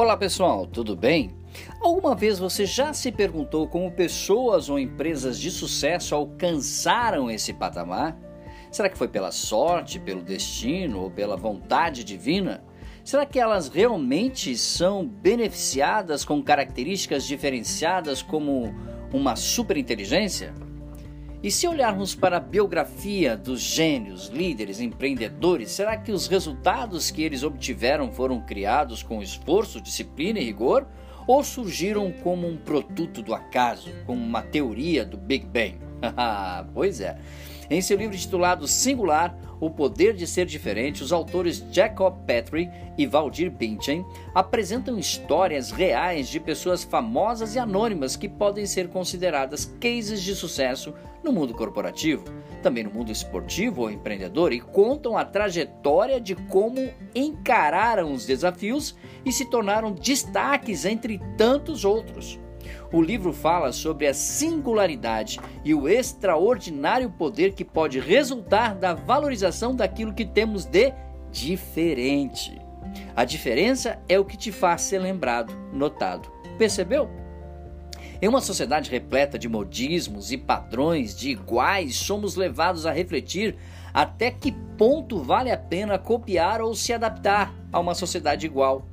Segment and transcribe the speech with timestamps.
[0.00, 1.30] Olá pessoal, tudo bem?
[1.78, 8.18] Alguma vez você já se perguntou como pessoas ou empresas de sucesso alcançaram esse patamar?
[8.72, 12.64] Será que foi pela sorte, pelo destino ou pela vontade divina?
[13.04, 18.74] Será que elas realmente são beneficiadas com características diferenciadas como
[19.12, 20.54] uma superinteligência?
[21.42, 27.22] E se olharmos para a biografia dos gênios, líderes, empreendedores, será que os resultados que
[27.22, 30.86] eles obtiveram foram criados com esforço, disciplina e rigor?
[31.26, 35.89] Ou surgiram como um produto do acaso, como uma teoria do Big Bang?
[36.74, 37.18] pois é.
[37.70, 42.68] Em seu livro titulado Singular, O Poder de Ser Diferente, os autores Jacob Petrie
[42.98, 49.72] e Valdir Pinchen apresentam histórias reais de pessoas famosas e anônimas que podem ser consideradas
[49.80, 52.24] cases de sucesso no mundo corporativo,
[52.60, 58.96] também no mundo esportivo ou empreendedor, e contam a trajetória de como encararam os desafios
[59.24, 62.36] e se tornaram destaques entre tantos outros.
[62.92, 69.74] O livro fala sobre a singularidade e o extraordinário poder que pode resultar da valorização
[69.74, 70.92] daquilo que temos de
[71.30, 72.60] diferente.
[73.14, 76.30] A diferença é o que te faz ser lembrado, notado.
[76.58, 77.08] Percebeu?
[78.22, 83.56] Em uma sociedade repleta de modismos e padrões de iguais, somos levados a refletir
[83.94, 88.86] até que ponto vale a pena copiar ou se adaptar a uma sociedade igual,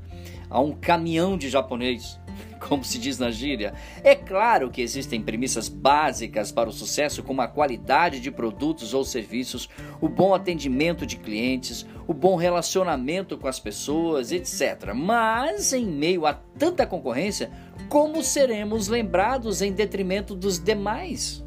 [0.50, 2.20] a um caminhão de japonês
[2.68, 3.74] como se diz na gíria.
[4.04, 9.04] É claro que existem premissas básicas para o sucesso, como a qualidade de produtos ou
[9.04, 9.70] serviços,
[10.02, 14.94] o bom atendimento de clientes, o bom relacionamento com as pessoas, etc.
[14.96, 17.52] Mas, em meio a tanta concorrência,
[17.90, 21.44] como seremos lembrados em detrimento dos demais?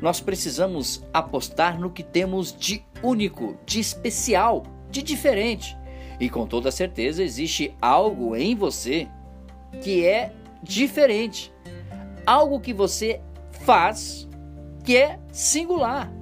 [0.00, 5.76] Nós precisamos apostar no que temos de único, de especial, de diferente.
[6.20, 9.08] E com toda certeza existe algo em você
[9.80, 11.52] que é diferente.
[12.26, 14.28] Algo que você faz
[14.84, 16.12] que é singular.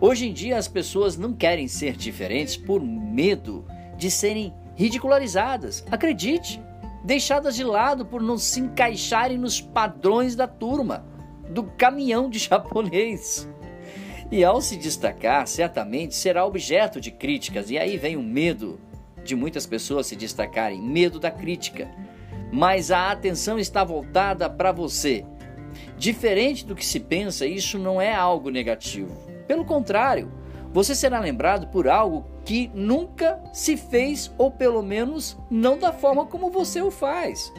[0.00, 3.64] Hoje em dia as pessoas não querem ser diferentes por medo
[3.96, 5.84] de serem ridicularizadas.
[5.90, 6.60] Acredite,
[7.04, 11.04] deixadas de lado por não se encaixarem nos padrões da turma,
[11.50, 13.48] do caminhão de japonês.
[14.30, 18.78] E ao se destacar, certamente será objeto de críticas, e aí vem o medo
[19.24, 21.90] de muitas pessoas se destacarem medo da crítica
[22.52, 25.24] mas a atenção está voltada para você.
[25.96, 29.14] Diferente do que se pensa, isso não é algo negativo.
[29.46, 30.30] Pelo contrário,
[30.72, 36.26] você será lembrado por algo que nunca se fez, ou pelo menos não da forma
[36.26, 37.52] como você o faz.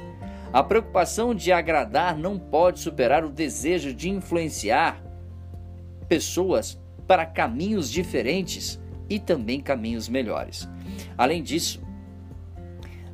[0.52, 5.04] A preocupação de agradar não pode superar o desejo de influenciar
[6.08, 10.68] pessoas para caminhos diferentes e também caminhos melhores.
[11.18, 11.82] Além disso,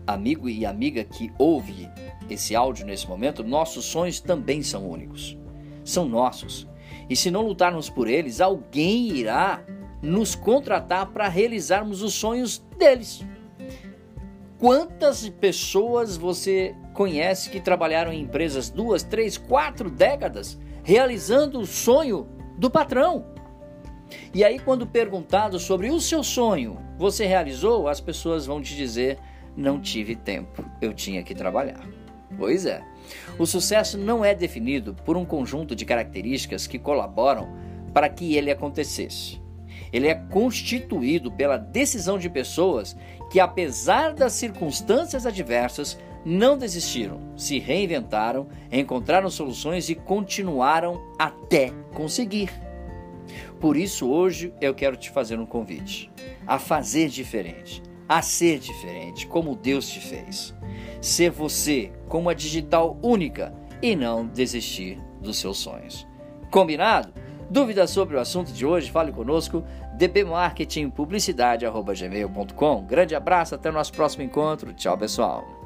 [0.08, 1.90] amigo e amiga que ouve
[2.30, 5.38] esse áudio nesse momento, nossos sonhos também são únicos.
[5.84, 6.68] São nossos.
[7.10, 9.64] E se não lutarmos por eles, alguém irá
[10.02, 13.26] nos contratar para realizarmos os sonhos deles.
[14.58, 22.28] Quantas pessoas você conhece que trabalharam em empresas duas, três, quatro décadas realizando o sonho
[22.58, 23.26] do patrão?
[24.34, 29.20] E aí, quando perguntado sobre o seu sonho, você realizou, as pessoas vão te dizer
[29.56, 31.88] não tive tempo, eu tinha que trabalhar.
[32.38, 32.84] Pois é.
[33.38, 37.48] O sucesso não é definido por um conjunto de características que colaboram
[37.94, 39.42] para que ele acontecesse.
[39.94, 42.96] Ele é constituído pela decisão de pessoas
[43.32, 52.50] que, apesar das circunstâncias adversas, não desistiram, se reinventaram, encontraram soluções e continuaram até conseguir.
[53.60, 56.12] Por isso, hoje eu quero te fazer um convite
[56.46, 60.54] a fazer diferente a ser diferente, como Deus te fez.
[61.02, 66.08] Ser você com uma digital única e não desistir dos seus sonhos.
[66.50, 67.14] Combinado?
[67.50, 68.92] Dúvidas sobre o assunto de hoje?
[68.92, 69.64] Fale conosco,
[69.98, 72.86] dbmarketingpublicidade.gmail.com.
[72.86, 74.74] Grande abraço, até o nosso próximo encontro.
[74.74, 75.65] Tchau, pessoal.